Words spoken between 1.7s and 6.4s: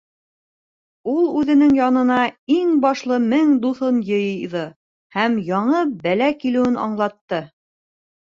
янына иң башлы мең дуҫын йыйҙы һәм яңы бәлә